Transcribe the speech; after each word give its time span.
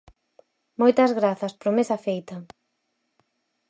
Moitas 0.81 1.11
grazas, 1.19 1.57
promesa 1.63 2.01
feita. 2.05 2.35